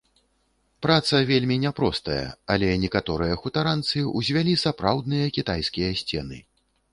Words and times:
Праца 0.85 1.19
вельмі 1.31 1.57
няпростая, 1.65 2.23
але 2.53 2.69
некаторыя 2.85 3.37
хутаранцы 3.43 3.97
ўзвялі 4.17 4.57
сапраўдныя 4.65 5.25
кітайскія 5.37 5.93
сцены. 6.03 6.43